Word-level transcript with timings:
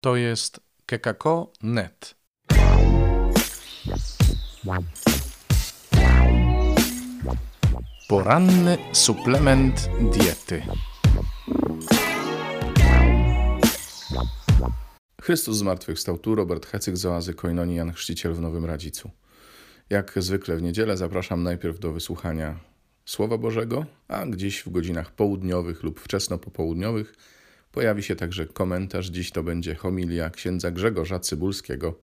To 0.00 0.16
jest 0.16 0.60
kekako.net. 0.86 2.14
Poranny 8.08 8.78
suplement 8.92 9.88
diety. 10.12 10.62
Chrystus 15.22 15.56
zmartwychwstał 15.56 16.18
tu, 16.18 16.34
Robert 16.34 16.66
Hecyk 16.66 16.96
z 16.96 17.06
oazy 17.06 17.34
Koinonii, 17.34 17.76
Jan 17.76 17.92
Chrzciciel 17.92 18.34
w 18.34 18.40
Nowym 18.40 18.64
Radzicu. 18.64 19.10
Jak 19.90 20.12
zwykle 20.16 20.56
w 20.56 20.62
niedzielę 20.62 20.96
zapraszam 20.96 21.42
najpierw 21.42 21.78
do 21.78 21.92
wysłuchania 21.92 22.58
Słowa 23.04 23.38
Bożego, 23.38 23.86
a 24.08 24.26
gdzieś 24.26 24.60
w 24.60 24.70
godzinach 24.70 25.10
południowych 25.10 25.82
lub 25.82 26.00
wczesno 26.00 26.38
popołudniowych 26.38 27.14
pojawi 27.72 28.02
się 28.02 28.16
także 28.16 28.46
komentarz. 28.46 29.06
Dziś 29.06 29.30
to 29.30 29.42
będzie 29.42 29.74
homilia 29.74 30.30
księdza 30.30 30.70
Grzegorza 30.70 31.20
Cybulskiego. 31.20 32.00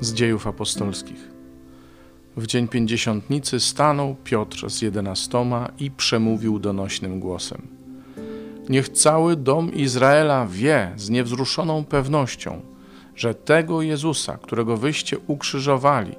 Z 0.00 0.12
dziejów 0.14 0.46
apostolskich. 0.46 1.32
W 2.36 2.46
dzień 2.46 2.68
pięćdziesiątnicy 2.68 3.60
stanął 3.60 4.16
Piotr 4.24 4.70
z 4.70 4.82
jedenastoma 4.82 5.68
i 5.78 5.90
przemówił 5.90 6.58
donośnym 6.58 7.20
głosem. 7.20 7.68
Niech 8.68 8.88
cały 8.88 9.36
dom 9.36 9.74
Izraela 9.74 10.46
wie 10.46 10.92
z 10.96 11.10
niewzruszoną 11.10 11.84
pewnością, 11.84 12.60
że 13.16 13.34
tego 13.34 13.82
Jezusa, 13.82 14.38
którego 14.42 14.76
wyście 14.76 15.18
ukrzyżowali, 15.26 16.14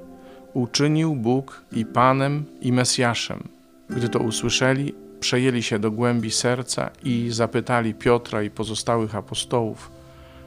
uczynił 0.54 1.16
Bóg 1.16 1.64
i 1.72 1.86
Panem 1.86 2.44
i 2.60 2.72
Mesjaszem. 2.72 3.53
Gdy 3.90 4.08
to 4.08 4.18
usłyszeli, 4.18 4.94
przejęli 5.20 5.62
się 5.62 5.78
do 5.78 5.90
głębi 5.90 6.30
serca 6.30 6.90
i 7.04 7.28
zapytali 7.30 7.94
Piotra 7.94 8.42
i 8.42 8.50
pozostałych 8.50 9.14
apostołów: 9.14 9.90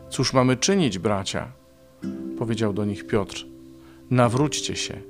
Cóż 0.09 0.34
mamy 0.34 0.58
czynić, 0.58 1.00
bracia? 1.00 1.52
Powiedział 2.38 2.73
do 2.73 2.86
nich 2.86 3.08
Piotr: 3.08 3.45
Nawróćcie 4.09 4.75
się 4.75 5.02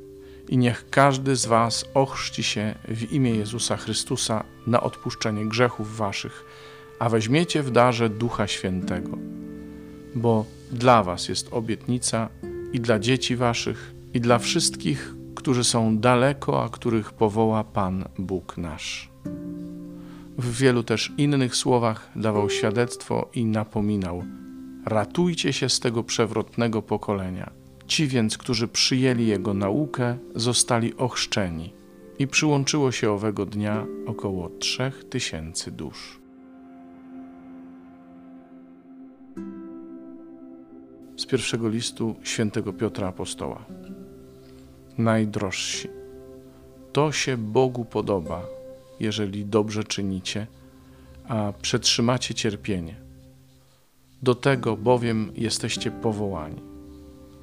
i 0.49 0.57
niech 0.57 0.89
każdy 0.89 1.35
z 1.35 1.45
was 1.45 1.85
ochrzci 1.93 2.43
się 2.43 2.75
w 2.87 3.11
imię 3.11 3.31
Jezusa 3.31 3.77
Chrystusa 3.77 4.43
na 4.67 4.81
odpuszczenie 4.81 5.45
grzechów 5.45 5.97
waszych, 5.97 6.45
a 6.99 7.09
weźmiecie 7.09 7.63
w 7.63 7.71
darze 7.71 8.09
Ducha 8.09 8.47
Świętego. 8.47 9.17
Bo 10.15 10.45
dla 10.71 11.03
was 11.03 11.29
jest 11.29 11.47
obietnica 11.51 12.29
i 12.73 12.79
dla 12.79 12.99
dzieci 12.99 13.35
waszych, 13.35 13.93
i 14.13 14.21
dla 14.21 14.39
wszystkich, 14.39 15.13
którzy 15.47 15.63
są 15.63 15.97
daleko, 15.97 16.63
a 16.63 16.69
których 16.69 17.13
powoła 17.13 17.63
Pan 17.63 18.05
Bóg 18.19 18.57
nasz. 18.57 19.09
W 20.37 20.57
wielu 20.57 20.83
też 20.83 21.13
innych 21.17 21.55
słowach 21.55 22.11
dawał 22.15 22.49
świadectwo 22.49 23.29
i 23.33 23.45
napominał: 23.45 24.23
Ratujcie 24.85 25.53
się 25.53 25.69
z 25.69 25.79
tego 25.79 26.03
przewrotnego 26.03 26.81
pokolenia. 26.81 27.51
Ci 27.85 28.07
więc, 28.07 28.37
którzy 28.37 28.67
przyjęli 28.67 29.27
jego 29.27 29.53
naukę, 29.53 30.17
zostali 30.35 30.97
ochrzczeni. 30.97 31.73
I 32.19 32.27
przyłączyło 32.27 32.91
się 32.91 33.11
owego 33.11 33.45
dnia 33.45 33.85
około 34.07 34.49
trzech 34.49 35.03
tysięcy 35.03 35.71
dusz. 35.71 36.19
Z 41.17 41.25
pierwszego 41.25 41.69
listu 41.69 42.15
świętego 42.23 42.73
Piotra 42.73 43.07
Apostoła 43.07 43.65
najdrożsi. 44.97 45.89
To 46.93 47.11
się 47.11 47.37
Bogu 47.37 47.85
podoba, 47.85 48.45
jeżeli 48.99 49.45
dobrze 49.45 49.83
czynicie, 49.83 50.47
a 51.27 51.53
przetrzymacie 51.61 52.33
cierpienie. 52.33 52.95
Do 54.23 54.35
tego 54.35 54.77
bowiem 54.77 55.31
jesteście 55.35 55.91
powołani. 55.91 56.61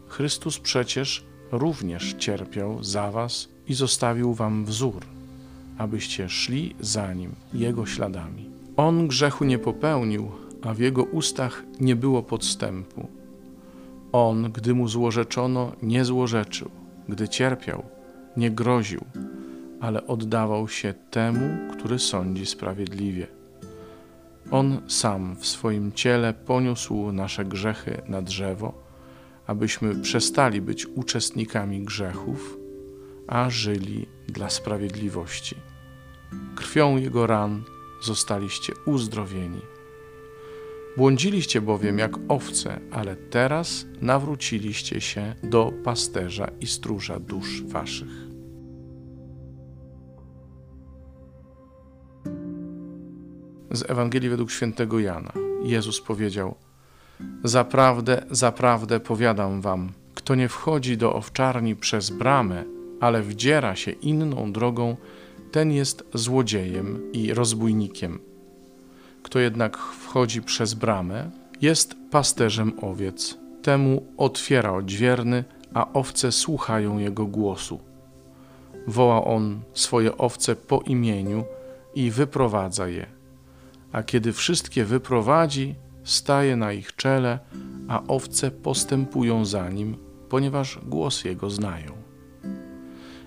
Chrystus 0.09 0.59
przecież 0.59 1.25
również 1.53 2.15
cierpiał 2.19 2.85
za 2.85 3.11
was 3.11 3.49
i 3.69 3.75
zostawił 3.75 4.35
wam 4.35 4.65
wzór, 4.65 5.07
abyście 5.79 6.29
szli 6.29 6.75
za 6.81 7.15
nim, 7.15 7.35
jego 7.53 7.87
śladami. 7.87 8.51
On 8.77 9.09
grzechu 9.09 9.45
nie 9.45 9.59
popełnił, 9.59 10.31
a 10.63 10.75
w 10.75 10.79
jego 10.79 11.05
ustach 11.05 11.63
nie 11.81 11.97
było 11.97 12.23
podstępu. 12.23 13.09
On, 14.13 14.53
gdy 14.53 14.75
mu 14.75 14.89
złorzeczono, 14.89 15.73
nie 15.83 16.05
złorzeczył 16.05 16.84
gdy 17.09 17.29
cierpiał, 17.29 17.85
nie 18.37 18.51
groził, 18.51 19.05
ale 19.81 20.07
oddawał 20.07 20.69
się 20.69 20.95
temu, 21.11 21.73
który 21.73 21.99
sądzi 21.99 22.47
sprawiedliwie. 22.47 23.27
On 24.51 24.81
sam 24.89 25.37
w 25.37 25.47
swoim 25.47 25.93
ciele 25.93 26.35
poniósł 26.35 27.13
nasze 27.13 27.45
grzechy 27.45 28.03
na 28.09 28.23
drzewo, 28.23 28.85
abyśmy 29.47 29.95
przestali 29.95 30.61
być 30.61 30.87
uczestnikami 30.87 31.85
grzechów, 31.85 32.59
a 33.27 33.51
żyli 33.51 34.07
dla 34.29 34.51
sprawiedliwości. 34.51 35.57
Krwią 36.57 36.97
Jego 36.97 37.27
ran 37.27 37.63
zostaliście 38.03 38.73
uzdrowieni. 38.87 39.61
Błądziliście 40.97 41.61
bowiem 41.61 41.99
jak 41.99 42.13
owce, 42.29 42.81
ale 42.91 43.17
teraz 43.17 43.87
nawróciliście 44.01 45.01
się 45.01 45.35
do 45.43 45.73
pasterza 45.85 46.51
i 46.61 46.67
stróża 46.67 47.21
dusz 47.21 47.63
waszych. 47.63 48.25
Z 53.71 53.91
Ewangelii 53.91 54.29
według 54.29 54.51
świętego 54.51 55.01
Jana 55.01 55.33
Jezus 55.65 56.01
powiedział: 56.01 56.55
Zaprawdę, 57.45 58.27
zaprawdę 58.31 59.01
powiadam 59.01 59.61
wam, 59.61 59.93
kto 60.15 60.35
nie 60.35 60.49
wchodzi 60.49 60.97
do 60.97 61.15
owczarni 61.15 61.77
przez 61.77 62.11
bramę, 62.11 62.65
ale 63.01 63.23
wdziera 63.23 63.77
się 63.77 63.91
inną 63.91 64.53
drogą, 64.53 64.97
ten 65.53 65.73
jest 65.73 66.05
złodziejem 66.15 67.13
i 67.13 67.35
rozbójnikiem. 67.35 68.34
Kto 69.35 69.41
jednak 69.41 69.79
wchodzi 69.79 70.43
przez 70.43 70.75
bramę, 70.75 71.31
jest 71.61 71.97
pasterzem 72.11 72.73
owiec. 72.83 73.39
Temu 73.63 74.07
otwiera 74.17 74.73
odźwierny, 74.73 75.45
a 75.75 75.93
owce 75.93 76.33
słuchają 76.33 76.99
jego 76.99 77.27
głosu. 77.27 77.81
Woła 78.87 79.25
on 79.25 79.61
swoje 79.73 80.19
owce 80.19 80.57
po 80.57 80.81
imieniu 80.81 81.45
i 81.95 82.11
wyprowadza 82.11 82.89
je. 82.89 83.07
A 83.93 84.03
kiedy 84.03 84.33
wszystkie 84.33 84.85
wyprowadzi, 84.85 85.75
staje 86.05 86.57
na 86.57 86.73
ich 86.73 86.97
czele, 86.97 87.39
a 87.89 88.03
owce 88.09 88.51
postępują 88.51 89.45
za 89.45 89.69
nim, 89.69 89.97
ponieważ 90.29 90.79
głos 90.87 91.25
jego 91.25 91.51
znają. 91.51 91.93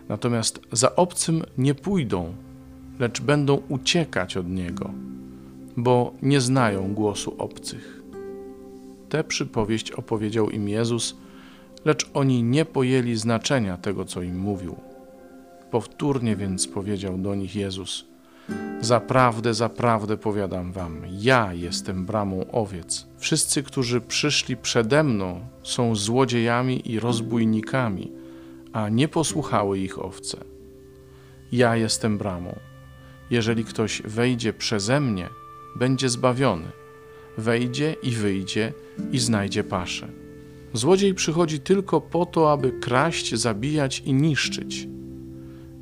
Natomiast 0.09 0.59
za 0.71 0.95
obcym 0.95 1.43
nie 1.57 1.75
pójdą, 1.75 2.35
lecz 2.99 3.21
będą 3.21 3.61
uciekać 3.69 4.37
od 4.37 4.49
niego 4.49 4.91
bo 5.77 6.13
nie 6.21 6.41
znają 6.41 6.93
głosu 6.93 7.35
obcych. 7.37 8.01
Tę 9.09 9.23
przypowieść 9.23 9.91
opowiedział 9.91 10.49
im 10.49 10.69
Jezus, 10.69 11.15
lecz 11.85 12.09
oni 12.13 12.43
nie 12.43 12.65
pojęli 12.65 13.15
znaczenia 13.15 13.77
tego, 13.77 14.05
co 14.05 14.21
im 14.21 14.39
mówił. 14.39 14.75
Powtórnie 15.71 16.35
więc 16.35 16.67
powiedział 16.67 17.17
do 17.17 17.35
nich 17.35 17.55
Jezus: 17.55 18.05
Zaprawdę, 18.81 19.53
zaprawdę 19.53 20.17
powiadam 20.17 20.71
wam, 20.71 21.01
ja 21.11 21.53
jestem 21.53 22.05
bramą 22.05 22.51
owiec. 22.51 23.07
Wszyscy, 23.17 23.63
którzy 23.63 24.01
przyszli 24.01 24.57
przede 24.57 25.03
mną, 25.03 25.39
są 25.63 25.95
złodziejami 25.95 26.91
i 26.91 26.99
rozbójnikami, 26.99 28.11
a 28.73 28.89
nie 28.89 29.07
posłuchały 29.07 29.79
ich 29.79 29.99
owce. 29.99 30.37
Ja 31.51 31.75
jestem 31.75 32.17
bramą. 32.17 32.55
Jeżeli 33.29 33.65
ktoś 33.65 34.01
wejdzie 34.01 34.53
przeze 34.53 34.99
mnie, 34.99 35.29
będzie 35.77 36.09
zbawiony. 36.09 36.71
Wejdzie 37.37 37.95
i 38.03 38.11
wyjdzie 38.11 38.73
i 39.11 39.19
znajdzie 39.19 39.63
paszę. 39.63 40.07
Złodziej 40.73 41.13
przychodzi 41.13 41.59
tylko 41.59 42.01
po 42.01 42.25
to, 42.25 42.51
aby 42.51 42.71
kraść, 42.71 43.35
zabijać 43.35 43.99
i 43.99 44.13
niszczyć. 44.13 44.87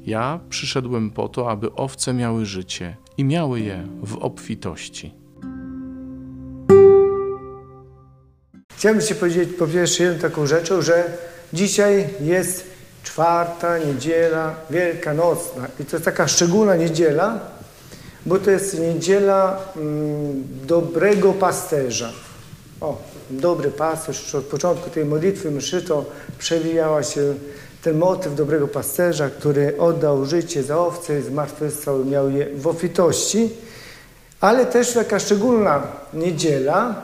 Ja 0.06 0.40
przyszedłem 0.50 1.12
po 1.12 1.30
to, 1.30 1.52
aby 1.52 1.74
owce 1.74 2.14
miały 2.14 2.46
życie 2.46 2.96
i 3.18 3.24
miały 3.24 3.60
je 3.60 3.88
w 4.04 4.18
obfitości. 4.18 5.14
Chciałbym 8.78 9.02
Ci 9.02 9.16
powiedzieć 9.16 9.50
po 9.60 9.68
pierwsze 9.68 10.04
jedną 10.04 10.20
taką 10.22 10.48
rzeczą, 10.48 10.82
że 10.82 11.18
dzisiaj 11.54 12.10
jest 12.22 12.66
czwarta 13.04 13.78
niedziela 13.78 14.56
wielkanocna 14.70 15.68
i 15.80 15.86
to 15.86 15.96
jest 15.96 16.06
taka 16.06 16.28
szczególna 16.28 16.76
niedziela, 16.76 17.55
bo 18.26 18.40
to 18.40 18.52
jest 18.52 18.80
niedziela 18.80 19.58
mm, 19.76 20.44
dobrego 20.66 21.34
pasterza. 21.34 22.12
O, 22.82 22.98
dobry 23.30 23.72
pasterz, 23.72 24.36
od 24.36 24.46
początku 24.46 24.90
tej 24.90 25.06
modlitwy 25.06 25.52
mszy 25.52 25.82
to 25.82 26.06
przewijała 26.38 27.04
się 27.04 27.34
ten 27.82 27.98
motyw 27.98 28.36
dobrego 28.36 28.68
pasterza, 28.68 29.30
który 29.30 29.78
oddał 29.78 30.26
życie 30.26 30.64
za 30.64 30.80
owce 30.80 31.20
i 31.20 31.22
zmartwychwstał 31.22 32.06
miał 32.06 32.30
je 32.30 32.48
w 32.56 32.68
ofitości. 32.68 33.50
Ale 34.42 34.66
też 34.66 34.94
taka 34.94 35.20
szczególna 35.20 35.84
niedziela, 36.14 37.02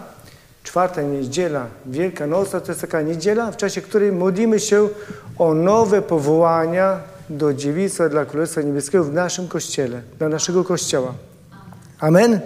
czwarta 0.63 1.01
niedziela, 1.01 1.65
Wielka 1.85 2.27
Noc, 2.27 2.51
to 2.51 2.62
jest 2.68 2.81
taka 2.81 3.01
niedziela, 3.01 3.51
w 3.51 3.57
czasie 3.57 3.81
której 3.81 4.12
modlimy 4.12 4.59
się 4.59 4.89
o 5.38 5.53
nowe 5.53 6.01
powołania 6.01 7.11
do 7.38 7.54
dziewictwa 7.54 8.10
dla 8.10 8.25
Królestwa 8.25 8.62
Niebieskiego 8.62 9.04
w 9.04 9.13
naszym 9.13 9.48
Kościele, 9.48 10.01
dla 10.19 10.30
naszego 10.30 10.63
Kościoła. 10.63 11.13
Amen? 12.00 12.33
Amen. 12.33 12.42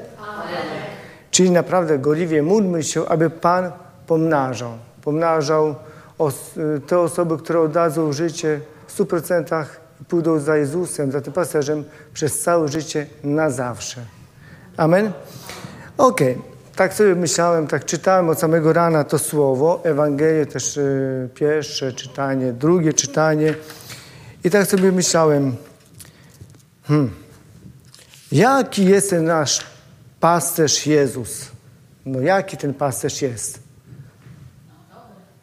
Czyli 1.31 1.51
naprawdę 1.51 1.99
gorliwie 1.99 2.43
módlmy 2.43 2.83
się, 2.83 3.07
aby 3.07 3.29
Pan 3.29 3.71
pomnażał. 4.07 4.71
Pomnażał 5.01 5.75
te 6.87 6.99
osoby, 6.99 7.37
które 7.37 7.59
oddadzą 7.59 8.13
życie 8.13 8.59
w 8.87 8.99
100% 8.99 9.65
i 10.01 10.05
pójdą 10.05 10.39
za 10.39 10.57
Jezusem, 10.57 11.11
za 11.11 11.21
tym 11.21 11.33
pasterzem 11.33 11.83
przez 12.13 12.39
całe 12.39 12.67
życie 12.67 13.07
na 13.23 13.49
zawsze. 13.49 14.01
Amen? 14.77 15.11
Okej. 15.97 16.31
Okay. 16.31 16.55
Tak 16.75 16.93
sobie 16.93 17.15
myślałem, 17.15 17.67
tak 17.67 17.85
czytałem 17.85 18.29
od 18.29 18.39
samego 18.39 18.73
rana 18.73 19.03
to 19.03 19.19
słowo, 19.19 19.81
Ewangelię 19.83 20.45
też 20.45 20.77
y, 20.77 21.29
pierwsze 21.33 21.93
czytanie, 21.93 22.53
drugie 22.53 22.93
czytanie 22.93 23.53
i 24.45 24.49
tak 24.49 24.67
sobie 24.67 24.91
myślałem, 24.91 25.55
hmm, 26.83 27.11
jaki 28.31 28.85
jest 28.85 29.09
ten 29.09 29.25
nasz 29.25 29.65
pasterz 30.19 30.85
Jezus? 30.85 31.47
No 32.05 32.21
jaki 32.21 32.57
ten 32.57 32.73
pasterz 32.73 33.21
jest? 33.21 33.59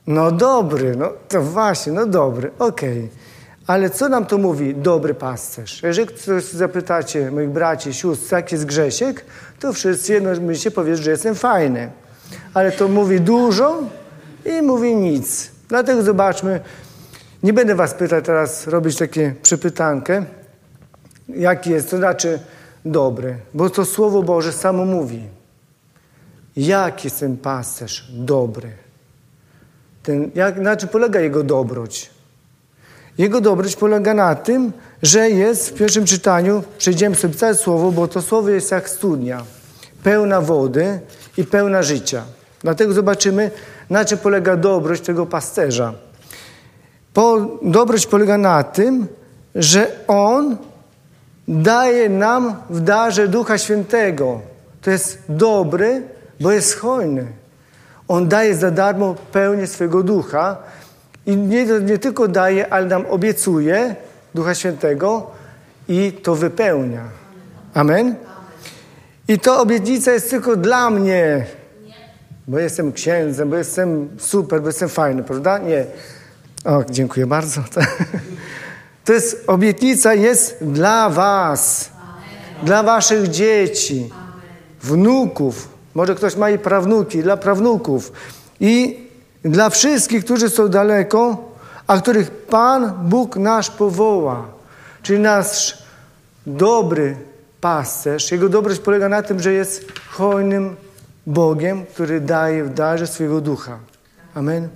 No 0.06 0.32
dobry, 0.32 0.96
no 0.96 1.12
to 1.28 1.42
właśnie, 1.42 1.92
no 1.92 2.06
dobry, 2.06 2.50
okej. 2.58 2.98
Okay. 2.98 3.08
Ale 3.66 3.90
co 3.90 4.08
nam 4.08 4.26
to 4.26 4.38
mówi 4.38 4.74
dobry 4.74 5.14
pasterz? 5.14 5.82
Jeżeli 5.82 6.08
ktoś 6.08 6.44
zapytacie 6.44 7.30
moich 7.30 7.50
braci, 7.50 7.94
sióstr, 7.94 8.32
jaki 8.32 8.54
jest 8.54 8.66
Grzesiek, 8.66 9.24
to 9.60 9.72
wszyscy 9.72 10.12
jednomyślnie 10.12 10.70
powiedzą, 10.70 11.02
że 11.02 11.10
jestem 11.10 11.34
fajny. 11.34 11.90
Ale 12.54 12.72
to 12.72 12.88
mówi 12.88 13.20
dużo 13.20 13.82
i 14.44 14.62
mówi 14.62 14.96
nic. 14.96 15.50
Dlatego 15.68 16.02
zobaczmy, 16.02 16.60
nie 17.42 17.52
będę 17.52 17.74
was 17.74 17.94
pytać 17.94 18.24
teraz, 18.24 18.66
robić 18.66 18.96
takie 18.96 19.34
przepytankę, 19.42 20.24
jaki 21.28 21.70
jest, 21.70 21.90
to 21.90 21.96
znaczy 21.96 22.38
dobry, 22.84 23.36
bo 23.54 23.70
to 23.70 23.84
Słowo 23.84 24.22
Boże 24.22 24.52
samo 24.52 24.84
mówi. 24.84 25.22
Jaki 26.56 27.06
jest 27.06 27.20
ten 27.20 27.36
pasterz 27.36 28.10
dobry? 28.12 28.72
Ten, 30.02 30.30
jak, 30.34 30.56
na 30.56 30.76
czym 30.76 30.88
polega 30.88 31.20
jego 31.20 31.42
dobroć? 31.42 32.10
Jego 33.18 33.40
dobroć 33.40 33.76
polega 33.76 34.14
na 34.14 34.34
tym, 34.34 34.72
że 35.02 35.30
jest 35.30 35.70
w 35.70 35.74
pierwszym 35.74 36.04
czytaniu, 36.04 36.62
przejdziemy 36.78 37.16
sobie 37.16 37.34
całe 37.34 37.54
słowo, 37.54 37.92
bo 37.92 38.08
to 38.08 38.22
słowo 38.22 38.48
jest 38.48 38.70
jak 38.70 38.90
studnia, 38.90 39.44
pełna 40.02 40.40
wody 40.40 41.00
i 41.36 41.44
pełna 41.44 41.82
życia. 41.82 42.22
Dlatego 42.60 42.92
zobaczymy, 42.92 43.50
na 43.90 44.04
czym 44.04 44.18
polega 44.18 44.56
dobroć 44.56 45.00
tego 45.00 45.26
pasterza. 45.26 45.94
Po, 47.14 47.58
dobroć 47.62 48.06
polega 48.06 48.38
na 48.38 48.62
tym, 48.62 49.06
że 49.54 49.86
On 50.08 50.56
daje 51.48 52.08
nam 52.08 52.56
w 52.70 52.80
darze 52.80 53.28
Ducha 53.28 53.58
Świętego. 53.58 54.40
To 54.82 54.90
jest 54.90 55.18
dobry, 55.28 56.02
bo 56.40 56.52
jest 56.52 56.78
hojny. 56.78 57.26
On 58.08 58.28
daje 58.28 58.54
za 58.54 58.70
darmo 58.70 59.14
pełnię 59.32 59.66
swojego 59.66 60.02
ducha 60.02 60.56
i 61.26 61.36
nie, 61.36 61.66
nie 61.66 61.98
tylko 61.98 62.28
daje, 62.28 62.72
ale 62.72 62.86
nam 62.86 63.06
obiecuje 63.06 63.96
Ducha 64.34 64.54
Świętego 64.54 65.30
i 65.88 66.12
to 66.12 66.34
wypełnia. 66.34 67.04
Amen? 67.74 68.14
I 69.28 69.38
to 69.38 69.60
obietnica 69.60 70.12
jest 70.12 70.30
tylko 70.30 70.56
dla 70.56 70.90
mnie, 70.90 71.46
bo 72.48 72.58
jestem 72.58 72.92
księdzem, 72.92 73.50
bo 73.50 73.56
jestem 73.56 74.08
super, 74.18 74.60
bo 74.60 74.66
jestem 74.66 74.88
fajny, 74.88 75.22
prawda? 75.22 75.58
Nie. 75.58 75.86
O, 76.64 76.84
dziękuję 76.90 77.26
bardzo. 77.26 77.60
To 79.04 79.12
jest 79.12 79.44
obietnica 79.46 80.14
jest 80.14 80.56
dla 80.60 81.10
was, 81.10 81.90
dla 82.62 82.82
waszych 82.82 83.28
dzieci, 83.28 84.10
wnuków. 84.82 85.68
Może 85.94 86.14
ktoś 86.14 86.36
ma 86.36 86.50
i 86.50 86.58
prawnuki, 86.58 87.22
dla 87.22 87.36
prawnuków. 87.36 88.12
I 88.60 89.00
dla 89.44 89.70
wszystkich, 89.70 90.24
którzy 90.24 90.50
są 90.50 90.68
daleko, 90.68 91.52
a 91.86 91.98
których 92.00 92.30
Pan 92.30 93.08
Bóg 93.08 93.36
nasz 93.36 93.70
powoła. 93.70 94.46
Czyli 95.02 95.18
nasz 95.18 95.78
dobry 96.46 97.16
pasterz, 97.60 98.32
jego 98.32 98.48
dobroć 98.48 98.78
polega 98.78 99.08
na 99.08 99.22
tym, 99.22 99.40
że 99.40 99.52
jest 99.52 99.84
hojnym 100.10 100.76
Bogiem, 101.26 101.86
który 101.86 102.20
daje 102.20 102.64
w 102.64 102.74
darze 102.74 103.06
swojego 103.06 103.40
ducha. 103.40 103.78
Amen. 104.34 104.68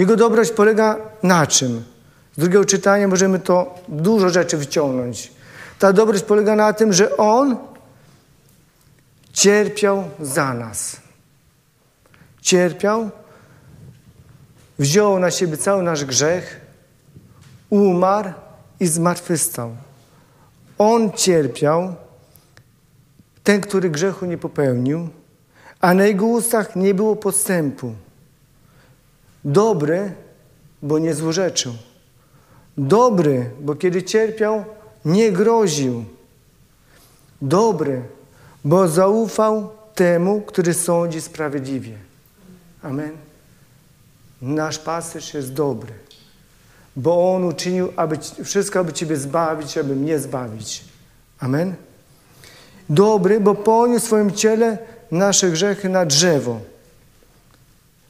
Jego 0.00 0.16
dobroć 0.16 0.50
polega 0.50 0.96
na 1.22 1.46
czym? 1.46 1.84
Z 2.36 2.40
drugiego 2.40 2.64
czytania 2.64 3.08
możemy 3.08 3.38
to 3.38 3.74
dużo 3.88 4.30
rzeczy 4.30 4.56
wyciągnąć. 4.56 5.32
Ta 5.78 5.92
dobroć 5.92 6.22
polega 6.22 6.56
na 6.56 6.72
tym, 6.72 6.92
że 6.92 7.16
On 7.16 7.56
cierpiał 9.32 10.04
za 10.20 10.54
nas. 10.54 10.96
Cierpiał 12.40 13.10
wziął 14.78 15.18
na 15.18 15.30
siebie 15.30 15.56
cały 15.56 15.82
nasz 15.82 16.04
grzech, 16.04 16.60
umarł 17.70 18.32
i 18.80 18.86
zmartwychwstał. 18.86 19.76
On 20.78 21.12
cierpiał, 21.12 21.94
ten, 23.44 23.60
który 23.60 23.90
grzechu 23.90 24.26
nie 24.26 24.38
popełnił, 24.38 25.08
a 25.80 25.94
na 25.94 26.04
jego 26.04 26.26
ustach 26.26 26.76
nie 26.76 26.94
było 26.94 27.16
podstępu. 27.16 27.94
Dobry, 29.44 30.12
bo 30.82 30.98
nie 30.98 31.14
złorzeczył. 31.14 31.72
Dobry, 32.78 33.50
bo 33.60 33.74
kiedy 33.74 34.02
cierpiał, 34.02 34.64
nie 35.04 35.32
groził. 35.32 36.04
Dobry, 37.42 38.02
bo 38.64 38.88
zaufał 38.88 39.70
temu, 39.94 40.40
który 40.40 40.74
sądzi 40.74 41.20
sprawiedliwie. 41.20 41.94
Amen. 42.82 43.10
Nasz 44.42 44.78
pasterz 44.78 45.34
jest 45.34 45.52
dobry, 45.52 45.92
bo 46.96 47.34
On 47.34 47.44
uczynił 47.44 47.92
aby, 47.96 48.18
wszystko, 48.44 48.78
aby 48.78 48.92
Ciebie 48.92 49.16
zbawić, 49.16 49.78
aby 49.78 49.96
mnie 49.96 50.18
zbawić. 50.18 50.84
Amen? 51.40 51.74
Dobry, 52.88 53.40
bo 53.40 53.54
poniósł 53.54 54.04
w 54.04 54.06
swoim 54.06 54.32
ciele 54.32 54.78
nasze 55.10 55.50
grzechy 55.50 55.88
na 55.88 56.06
drzewo, 56.06 56.60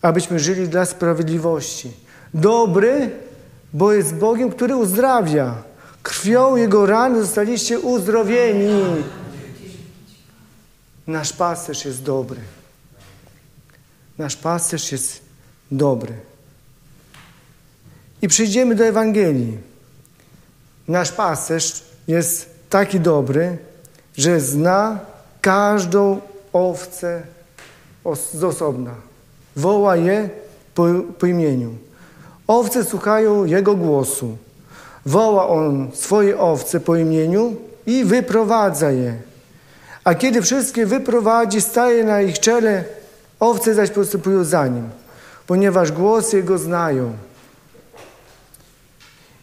abyśmy 0.02 0.38
żyli 0.38 0.68
dla 0.68 0.84
sprawiedliwości. 0.86 1.92
Dobry, 2.34 3.10
bo 3.72 3.92
jest 3.92 4.14
Bogiem, 4.14 4.50
który 4.50 4.76
uzdrawia. 4.76 5.62
Krwią 6.02 6.56
Jego 6.56 6.86
ran 6.86 7.20
zostaliście 7.20 7.80
uzdrowieni. 7.80 9.04
Nasz 11.06 11.32
pasterz 11.32 11.84
jest 11.84 12.02
dobry. 12.02 12.40
Nasz 14.18 14.36
pasterz 14.36 14.92
jest 14.92 15.20
dobry. 15.70 16.14
I 18.22 18.28
przyjdziemy 18.28 18.74
do 18.74 18.84
Ewangelii. 18.84 19.58
Nasz 20.88 21.12
pasterz 21.12 21.84
jest 22.08 22.50
taki 22.70 23.00
dobry, 23.00 23.58
że 24.16 24.40
zna 24.40 25.00
każdą 25.40 26.20
owcę 26.52 27.22
z 28.32 28.44
osobna. 28.44 29.09
Woła 29.56 29.96
je 29.96 30.28
po, 30.74 30.86
po 31.18 31.26
imieniu. 31.26 31.74
Owce 32.46 32.84
słuchają 32.84 33.44
Jego 33.44 33.74
głosu. 33.74 34.36
Woła 35.06 35.48
On 35.48 35.90
swoje 35.94 36.38
owce 36.38 36.80
po 36.80 36.96
imieniu 36.96 37.56
i 37.86 38.04
wyprowadza 38.04 38.90
je. 38.90 39.14
A 40.04 40.14
kiedy 40.14 40.42
wszystkie 40.42 40.86
wyprowadzi, 40.86 41.60
staje 41.60 42.04
na 42.04 42.22
ich 42.22 42.38
czele, 42.38 42.84
owce 43.40 43.74
zaś 43.74 43.90
postępują 43.90 44.44
za 44.44 44.66
Nim 44.66 44.90
ponieważ 45.50 45.92
głos 45.92 46.32
Jego 46.32 46.58
znają. 46.58 47.12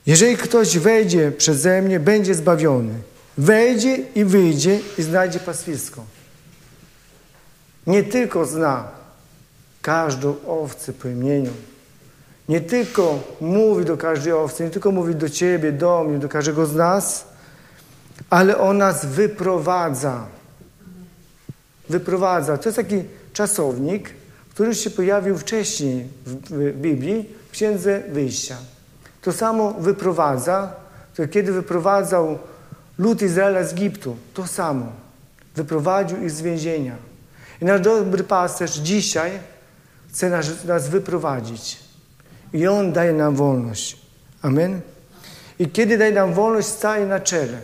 Jeżeli 0.06 0.38
ktoś 0.38 0.78
wejdzie 0.78 1.32
przeze 1.32 1.82
mnie, 1.82 2.00
będzie 2.00 2.36
zbawiony. 2.36 2.94
Wejdzie 3.38 3.98
i 4.16 4.26
wyjdzie 4.26 4.80
i 4.98 5.04
znajdzie 5.04 5.40
pastwisko. 5.40 6.04
Nie 7.88 8.04
tylko 8.04 8.46
zna 8.46 8.88
każdą 9.88 10.36
owcę 10.48 10.94
po 10.94 11.08
imieniu. 11.08 11.51
Nie 12.50 12.62
tylko 12.62 13.20
mówi 13.41 13.86
do 13.86 13.98
każdej 13.98 14.34
owcy, 14.34 14.63
nie 14.63 14.70
tylko 14.70 14.91
mówi 14.91 15.15
do 15.15 15.29
Ciebie, 15.29 15.72
do 15.72 16.03
mnie, 16.03 16.20
do 16.20 16.29
każdego 16.29 16.65
z 16.65 16.75
nas, 16.75 17.25
ale 18.29 18.58
On 18.58 18.77
nas 18.77 19.06
wyprowadza. 19.06 20.25
Wyprowadza. 21.89 22.58
To 22.58 22.70
jest 22.70 22.75
taki 22.75 23.03
czasownik, 23.34 24.10
który 24.50 24.75
się 24.75 24.89
pojawił 24.89 25.38
wcześniej 25.38 26.08
w 26.25 26.72
Biblii, 26.72 27.29
w 27.50 27.51
Księdze 27.51 28.03
Wyjścia. 28.10 28.58
To 29.22 29.34
samo 29.34 29.74
wyprowadza, 29.74 30.74
to 31.15 31.27
kiedy 31.27 31.51
wyprowadzał 31.51 32.38
lud 32.98 33.22
Izraela 33.22 33.63
z 33.63 33.72
Egiptu, 33.72 34.17
to 34.34 34.48
samo. 34.48 34.91
wyprowadził 35.56 36.24
ich 36.24 36.32
z 36.32 36.41
więzienia. 36.41 36.96
I 37.62 37.65
nasz 37.65 37.82
dobry 37.82 38.24
pasterz 38.24 38.75
dzisiaj 38.75 39.32
chce 40.10 40.30
nas, 40.30 40.66
nas 40.66 40.90
wyprowadzić. 40.90 41.78
I 42.54 42.68
On 42.68 42.94
daje 42.94 43.14
nam 43.14 43.36
wolność. 43.36 43.98
Amen. 44.42 44.82
I 45.60 45.68
kiedy 45.70 45.98
daje 45.98 46.12
nam 46.12 46.34
wolność, 46.34 46.68
staje 46.68 47.06
na 47.06 47.20
czele. 47.20 47.60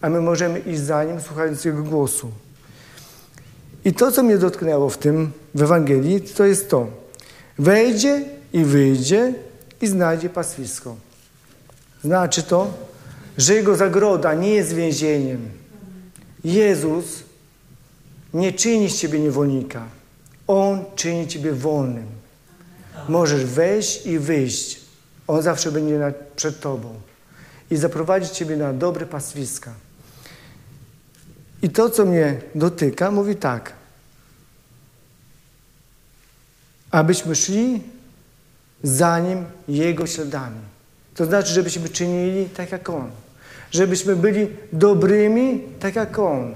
A 0.00 0.08
my 0.08 0.20
możemy 0.20 0.58
iść 0.58 0.80
za 0.80 1.04
Nim, 1.04 1.20
słuchając 1.20 1.64
Jego 1.64 1.82
głosu. 1.82 2.30
I 3.84 3.92
to, 3.92 4.12
co 4.12 4.22
mnie 4.22 4.38
dotknęło 4.38 4.90
w 4.90 4.98
tym, 4.98 5.32
w 5.54 5.62
Ewangelii, 5.62 6.20
to 6.20 6.44
jest 6.44 6.70
to. 6.70 6.86
Wejdzie 7.58 8.24
i 8.52 8.64
wyjdzie 8.64 9.34
i 9.80 9.86
znajdzie 9.86 10.28
pastwisko. 10.28 10.96
Znaczy 12.04 12.42
to, 12.42 12.72
że 13.38 13.54
Jego 13.54 13.76
zagroda 13.76 14.34
nie 14.34 14.54
jest 14.54 14.72
więzieniem. 14.72 15.48
Jezus 16.44 17.04
nie 18.34 18.52
czyni 18.52 18.90
z 18.90 18.98
Ciebie 18.98 19.20
niewolnika. 19.20 19.99
On 20.50 20.84
czyni 20.96 21.28
Ciebie 21.28 21.52
wolnym. 21.52 22.06
Możesz 23.08 23.44
wejść 23.44 24.06
i 24.06 24.18
wyjść. 24.18 24.80
On 25.26 25.42
zawsze 25.42 25.72
będzie 25.72 26.14
przed 26.36 26.60
Tobą 26.60 27.00
i 27.70 27.76
zaprowadzi 27.76 28.30
Ciebie 28.30 28.56
na 28.56 28.72
dobre 28.72 29.06
pastwiska. 29.06 29.72
I 31.62 31.70
to, 31.70 31.90
co 31.90 32.04
mnie 32.04 32.40
dotyka, 32.54 33.10
mówi 33.10 33.36
tak. 33.36 33.72
Abyśmy 36.90 37.34
szli 37.34 37.82
za 38.82 39.18
Nim 39.18 39.44
Jego 39.68 40.06
śladami. 40.06 40.60
To 41.14 41.24
znaczy, 41.24 41.52
żebyśmy 41.52 41.88
czynili 41.88 42.48
tak 42.48 42.72
jak 42.72 42.88
On. 42.88 43.10
Żebyśmy 43.70 44.16
byli 44.16 44.48
dobrymi 44.72 45.62
tak 45.80 45.96
jak 45.96 46.18
On. 46.18 46.54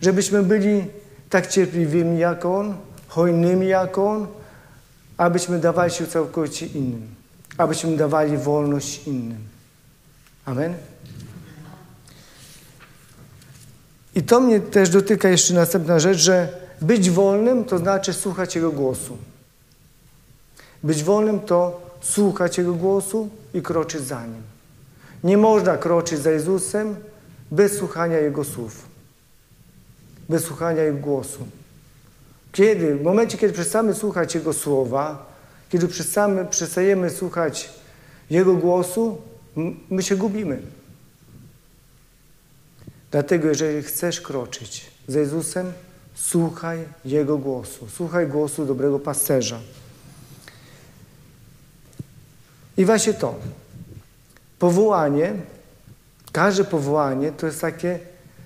Żebyśmy 0.00 0.42
byli 0.42 0.84
tak 1.30 1.46
cierpliwymi 1.46 2.18
jak 2.18 2.44
On, 2.44 2.76
hojnymi 3.08 3.68
jak 3.68 3.98
On, 3.98 4.26
abyśmy 5.16 5.58
dawali 5.58 5.90
się 5.90 6.06
całkowicie 6.06 6.66
innym. 6.66 7.08
Abyśmy 7.58 7.96
dawali 7.96 8.36
wolność 8.36 9.06
innym. 9.06 9.38
Amen. 10.44 10.74
I 14.14 14.22
to 14.22 14.40
mnie 14.40 14.60
też 14.60 14.90
dotyka 14.90 15.28
jeszcze 15.28 15.54
następna 15.54 15.98
rzecz, 15.98 16.18
że 16.18 16.48
być 16.80 17.10
wolnym 17.10 17.64
to 17.64 17.78
znaczy 17.78 18.12
słuchać 18.12 18.56
Jego 18.56 18.72
głosu. 18.72 19.16
Być 20.82 21.04
wolnym 21.04 21.40
to 21.40 21.80
słuchać 22.00 22.58
Jego 22.58 22.74
głosu 22.74 23.28
i 23.54 23.62
kroczyć 23.62 24.00
za 24.00 24.26
Nim. 24.26 24.42
Nie 25.24 25.36
można 25.36 25.76
kroczyć 25.76 26.18
za 26.18 26.30
Jezusem 26.30 26.96
bez 27.50 27.76
słuchania 27.78 28.18
Jego 28.18 28.44
słów, 28.44 28.84
bez 30.28 30.44
słuchania 30.44 30.82
Jego 30.82 30.98
głosu. 30.98 31.46
Kiedy, 32.58 32.96
w 32.96 33.02
momencie, 33.02 33.38
kiedy 33.38 33.52
przestamy 33.52 33.94
słuchać 33.94 34.34
Jego 34.34 34.52
słowa, 34.52 35.26
kiedy 35.68 35.88
przestamy, 35.88 36.46
przestajemy 36.46 37.10
słuchać 37.10 37.70
Jego 38.30 38.54
głosu, 38.54 39.18
my 39.90 40.02
się 40.02 40.16
gubimy. 40.16 40.62
Dlatego, 43.10 43.48
jeżeli 43.48 43.82
chcesz 43.82 44.20
kroczyć 44.20 44.90
za 45.08 45.18
Jezusem, 45.18 45.72
słuchaj 46.14 46.78
Jego 47.04 47.38
głosu. 47.38 47.88
Słuchaj 47.96 48.26
głosu 48.26 48.66
dobrego 48.66 48.98
pasterza. 48.98 49.60
I 52.76 52.84
właśnie 52.84 53.14
to. 53.14 53.34
Powołanie, 54.58 55.34
każde 56.32 56.64
powołanie 56.64 57.32
to 57.32 57.46
jest 57.46 57.60
takie 57.60 57.98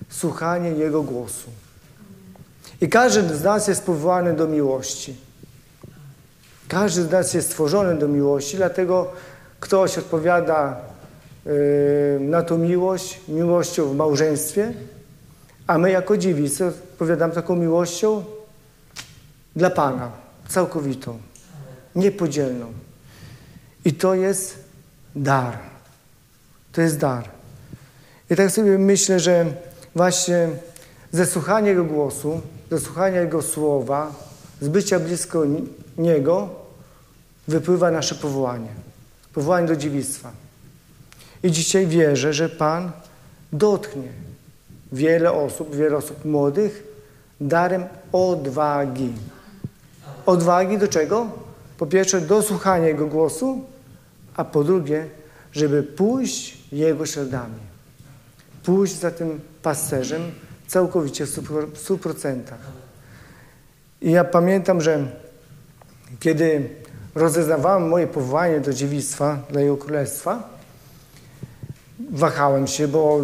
słuchanie 0.09 0.69
Jego 0.69 1.03
głosu. 1.03 1.62
I 2.81 2.89
każdy 2.89 3.35
z 3.35 3.43
nas 3.43 3.67
jest 3.67 3.83
powołany 3.83 4.33
do 4.33 4.47
miłości. 4.47 5.15
Każdy 6.67 7.03
z 7.03 7.11
nas 7.11 7.33
jest 7.33 7.47
stworzony 7.47 7.95
do 7.95 8.07
miłości, 8.07 8.57
dlatego 8.57 9.11
ktoś 9.59 9.97
odpowiada 9.97 10.81
yy, 11.45 11.51
na 12.19 12.43
tą 12.43 12.57
miłość, 12.57 13.19
miłością 13.27 13.89
w 13.89 13.95
małżeństwie, 13.95 14.73
a 15.67 15.77
my 15.77 15.91
jako 15.91 16.17
dziewice 16.17 16.67
odpowiadamy 16.67 17.33
taką 17.33 17.55
miłością 17.55 18.23
dla 19.55 19.69
Pana, 19.69 20.11
całkowitą, 20.47 21.19
niepodzielną. 21.95 22.73
I 23.85 23.93
to 23.93 24.15
jest 24.15 24.55
dar. 25.15 25.57
To 26.71 26.81
jest 26.81 26.97
dar. 26.97 27.29
I 28.29 28.35
tak 28.35 28.51
sobie 28.51 28.77
myślę, 28.77 29.19
że 29.19 29.45
właśnie 29.95 30.49
ze 31.11 31.25
słuchania 31.25 31.69
Jego 31.69 31.83
głosu, 31.83 32.41
ze 32.71 32.79
słuchania 32.79 33.21
Jego 33.21 33.41
słowa, 33.41 34.11
z 34.61 34.67
bycia 34.67 34.99
blisko 34.99 35.43
Niego 35.97 36.49
wypływa 37.47 37.91
nasze 37.91 38.15
powołanie. 38.15 38.69
Powołanie 39.33 39.67
do 39.67 39.75
dziewictwa. 39.75 40.31
I 41.43 41.51
dzisiaj 41.51 41.87
wierzę, 41.87 42.33
że 42.33 42.49
Pan 42.49 42.91
dotknie 43.53 44.07
wiele 44.91 45.31
osób, 45.31 45.75
wiele 45.75 45.97
osób 45.97 46.25
młodych 46.25 46.83
darem 47.41 47.83
odwagi. 48.11 49.13
Odwagi 50.25 50.77
do 50.77 50.87
czego? 50.87 51.29
Po 51.77 51.85
pierwsze, 51.85 52.21
do 52.21 52.41
słuchania 52.41 52.87
Jego 52.87 53.07
głosu, 53.07 53.61
a 54.35 54.45
po 54.45 54.63
drugie, 54.63 55.05
żeby 55.51 55.83
pójść 55.83 56.57
Jego 56.71 57.05
śladami. 57.05 57.59
Pójść 58.63 58.99
za 58.99 59.11
tym 59.11 59.41
pasterzem 59.61 60.31
całkowicie 60.67 61.25
w 61.25 61.77
stu 61.77 61.97
procentach. 61.97 62.59
I 64.01 64.11
ja 64.11 64.23
pamiętam, 64.23 64.81
że 64.81 65.07
kiedy 66.19 66.69
rozeznawałem 67.15 67.87
moje 67.87 68.07
powołanie 68.07 68.59
do 68.59 68.73
dziewictwa 68.73 69.39
dla 69.49 69.61
Jego 69.61 69.77
Królestwa, 69.77 70.49
wahałem 72.11 72.67
się, 72.67 72.87
bo 72.87 73.19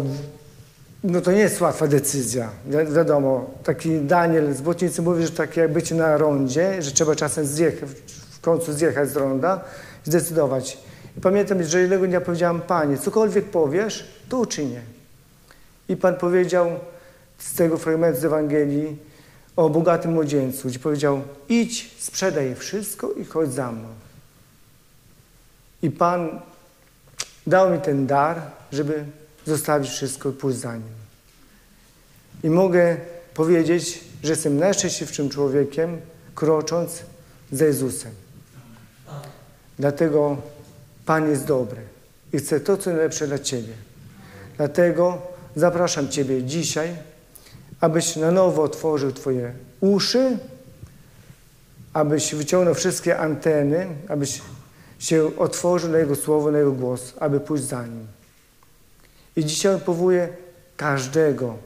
no 1.04 1.20
to 1.20 1.32
nie 1.32 1.38
jest 1.38 1.60
łatwa 1.60 1.86
decyzja. 1.86 2.50
Wi 2.66 2.94
wiadomo, 2.94 3.50
taki 3.64 4.00
Daniel 4.00 4.54
z 4.54 4.60
Błotnicy 4.60 5.02
mówi, 5.02 5.22
że 5.26 5.30
tak 5.30 5.56
jak 5.56 5.90
na 5.90 6.16
rondzie, 6.16 6.82
że 6.82 6.90
trzeba 6.90 7.14
czasem 7.14 7.46
zjechać, 7.46 7.88
w 8.30 8.40
końcu 8.40 8.72
zjechać 8.72 9.10
z 9.10 9.16
ronda, 9.16 9.64
zdecydować. 10.04 10.78
I 11.18 11.20
pamiętam, 11.20 11.62
że 11.62 11.80
jednego 11.80 12.06
dnia 12.06 12.20
powiedziałam, 12.20 12.60
Panie, 12.60 12.98
cokolwiek 12.98 13.44
powiesz, 13.44 14.08
to 14.28 14.38
uczynię. 14.38 14.80
I 15.88 15.96
Pan 15.96 16.16
powiedział 16.16 16.70
z 17.40 17.54
tego 17.54 17.78
fragmentu 17.78 18.20
z 18.20 18.24
Ewangelii 18.24 18.96
o 19.56 19.70
bogatym 19.70 20.12
młodzieńcu, 20.12 20.68
gdzie 20.68 20.78
powiedział, 20.78 21.22
idź, 21.48 21.90
sprzedaj 21.98 22.54
wszystko 22.54 23.12
i 23.12 23.24
chodź 23.24 23.52
za 23.52 23.72
mną. 23.72 23.88
I 25.82 25.90
Pan 25.90 26.40
dał 27.46 27.70
mi 27.70 27.80
ten 27.80 28.06
dar, 28.06 28.42
żeby 28.72 29.04
zostawić 29.46 29.90
wszystko 29.90 30.28
i 30.28 30.32
pójść 30.32 30.58
za 30.58 30.76
Nim. 30.76 31.00
I 32.42 32.50
mogę 32.50 32.96
powiedzieć, 33.34 34.04
że 34.22 34.30
jestem 34.30 34.58
najszczęśliwszym 34.58 35.28
człowiekiem, 35.28 36.00
krocząc 36.34 37.02
za 37.52 37.64
Jezusem. 37.64 38.12
Dlatego 39.78 40.36
Pan 41.06 41.30
jest 41.30 41.46
dobry 41.46 41.80
i 42.32 42.38
chce 42.38 42.60
to, 42.60 42.76
co 42.76 42.90
najlepsze 42.90 43.26
dla 43.26 43.38
Ciebie. 43.38 43.72
Dlatego 44.56 45.22
zapraszam 45.56 46.08
Ciebie 46.08 46.42
dzisiaj, 46.42 46.96
abyś 47.80 48.16
na 48.16 48.30
nowo 48.30 48.62
otworzył 48.62 49.12
Twoje 49.12 49.52
uszy, 49.80 50.38
abyś 51.92 52.34
wyciągnął 52.34 52.74
wszystkie 52.74 53.18
anteny, 53.18 53.86
abyś 54.08 54.42
się 54.98 55.36
otworzył 55.36 55.90
na 55.90 55.98
Jego 55.98 56.16
słowo, 56.16 56.50
na 56.50 56.58
Jego 56.58 56.72
głos, 56.72 57.14
aby 57.20 57.40
pójść 57.40 57.64
za 57.64 57.86
Nim. 57.86 58.06
I 59.36 59.44
dzisiaj 59.44 59.74
On 59.74 59.80
powołuje 59.80 60.28
każdego, 60.76 61.56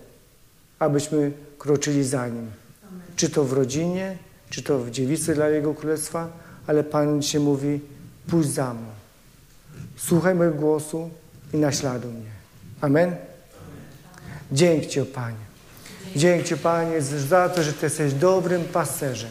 abyśmy 0.79 1.33
kroczyli 1.59 2.05
za 2.05 2.29
Nim. 2.29 2.51
Czy 3.17 3.31
to 3.31 3.45
w 3.45 3.53
rodzinie, 3.53 4.19
czy 4.51 4.63
to 4.63 4.79
w 4.79 4.91
dziewicy 4.91 5.35
dla 5.35 5.49
Jego 5.49 5.75
Królestwa, 5.75 6.29
ale 6.67 6.85
Pan 6.85 7.23
dzisiaj 7.23 7.41
mówi, 7.41 7.81
pójdź 8.27 8.47
za 8.47 8.75
mną. 8.75 8.87
Słuchaj 9.97 10.35
mojego 10.35 10.57
głosu 10.57 11.11
i 11.53 11.57
naśladuj 11.57 12.13
mnie. 12.13 12.31
Amen? 12.81 13.17
Dzięki 14.53 14.89
Ci, 14.89 15.03
Panie. 15.03 15.44
Dzięki 16.17 16.49
Ci, 16.49 16.57
Panie, 16.57 17.03
za 17.03 17.49
to, 17.49 17.63
że 17.63 17.73
Ty 17.73 17.87
jesteś 17.87 18.13
dobrym 18.13 18.65
pasterzem. 18.65 19.31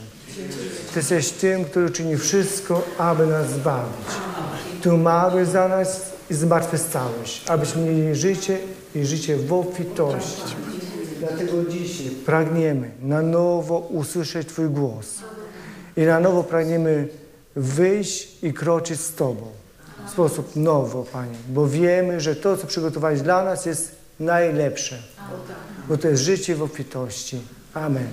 Ty 0.94 1.00
jesteś 1.00 1.30
tym, 1.30 1.66
który 1.66 1.90
czyni 1.90 2.18
wszystko, 2.18 2.82
aby 2.98 3.28
nas 3.28 3.50
zbawić. 3.50 4.08
Ty 4.82 4.94
umarłeś 4.94 5.48
za 5.48 5.68
nas 5.68 6.02
i 6.30 6.34
zmartwychwstałeś, 6.34 7.42
abyśmy 7.48 7.82
mieli 7.82 8.16
życie 8.16 8.58
i 8.96 9.06
życie 9.06 9.38
w 9.38 9.54
obfitości. 9.54 10.56
Dlatego 11.20 11.64
dzisiaj 11.70 12.10
pragniemy 12.26 12.92
na 13.02 13.22
nowo 13.22 13.80
usłyszeć 13.80 14.48
Twój 14.48 14.70
głos. 14.70 15.06
I 15.98 16.02
na 16.02 16.20
nowo 16.20 16.44
pragniemy 16.44 17.08
wyjść 17.56 18.44
i 18.44 18.54
kroczyć 18.54 19.00
z 19.00 19.16
Tobą 19.16 19.48
w 20.08 20.10
sposób 20.10 20.56
nowy, 20.56 21.12
Panie, 21.12 21.36
bo 21.50 21.68
wiemy, 21.68 22.22
że 22.22 22.36
to, 22.36 22.58
co 22.58 22.68
przygotowałeś 22.68 23.22
dla 23.22 23.44
nas, 23.44 23.66
jest 23.66 24.03
najlepsze. 24.20 24.98
Bo 25.88 25.98
to 25.98 26.08
jest 26.08 26.24
życie 26.24 26.56
w 26.56 26.62
obfitości. 26.62 27.42
Amen. 27.74 28.08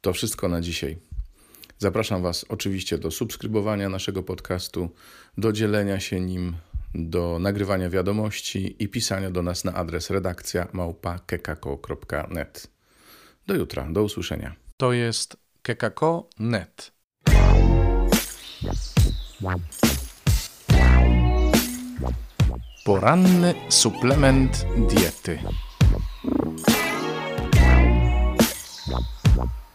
To 0.00 0.12
wszystko 0.12 0.48
na 0.48 0.60
dzisiaj. 0.60 0.96
Zapraszam 1.78 2.22
Was 2.22 2.44
oczywiście 2.48 2.98
do 2.98 3.10
subskrybowania 3.10 3.88
naszego 3.88 4.22
podcastu, 4.22 4.90
do 5.38 5.52
dzielenia 5.52 6.00
się 6.00 6.20
nim, 6.20 6.56
do 6.94 7.38
nagrywania 7.38 7.90
wiadomości 7.90 8.76
i 8.78 8.88
pisania 8.88 9.30
do 9.30 9.42
nas 9.42 9.64
na 9.64 9.74
adres 9.74 10.10
redakcja 10.10 10.68
małpa.kekako.net. 10.72 12.68
Do 13.46 13.54
jutra, 13.54 13.88
do 13.92 14.02
usłyszenia. 14.02 14.59
To 14.80 14.92
jest 14.92 15.36
kekako.net. 15.62 16.92
Poranny 22.84 23.54
suplement 23.68 24.66
diety. 24.88 25.38